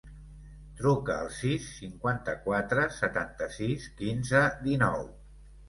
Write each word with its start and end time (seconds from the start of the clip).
Truca 0.79 1.17
al 1.25 1.29
sis, 1.39 1.67
cinquanta-quatre, 1.81 2.87
setanta-sis, 3.03 3.89
quinze, 4.03 4.45
dinou. 4.67 5.09